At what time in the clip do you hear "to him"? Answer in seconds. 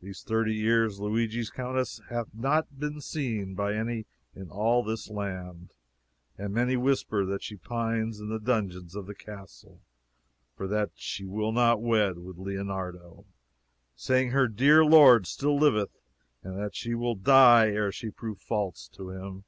18.90-19.42